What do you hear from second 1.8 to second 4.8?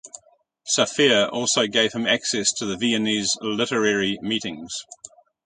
him access to the Viennese literary meetings.